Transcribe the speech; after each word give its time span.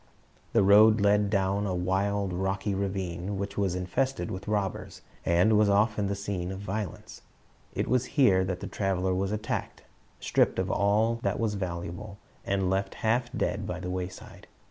The 0.53 0.63
road 0.63 0.99
led 0.99 1.29
down 1.29 1.67
a 1.67 1.75
wild, 1.75 2.33
rocky 2.33 2.73
ravane, 2.73 3.35
which 3.37 3.55
was 3.55 3.75
infested 3.75 4.31
with 4.31 4.47
robbers, 4.47 5.03
and 5.27 5.55
was 5.59 5.69
often 5.69 6.07
the 6.07 6.15
scene 6.15 6.51
of 6.51 6.59
violence. 6.59 7.21
It 7.75 7.87
was 7.87 8.05
here 8.17 8.43
that 8.45 8.61
the 8.61 8.67
traveler 8.67 9.13
was 9.13 9.31
attacked, 9.31 9.83
stripped 10.19 10.57
of 10.57 10.71
all 10.71 11.19
that 11.21 11.39
was 11.39 11.53
valuable, 11.53 12.17
and 12.43 12.67
left 12.67 12.95
half 13.05 13.31
dead 13.31 13.67
by 13.67 13.79
the 13.79 13.91
wayside. 13.91 14.47